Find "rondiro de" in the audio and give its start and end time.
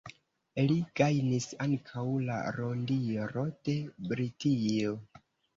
2.57-3.77